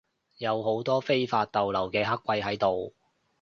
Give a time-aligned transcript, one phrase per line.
[0.39, 2.95] 有好多非法逗留嘅黑鬼喺度